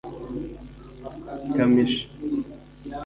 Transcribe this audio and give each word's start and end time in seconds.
Kamichi 1.53 1.99